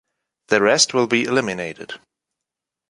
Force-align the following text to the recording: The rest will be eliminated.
The 0.47 0.63
rest 0.63 0.95
will 0.95 1.05
be 1.05 1.25
eliminated. 1.25 1.93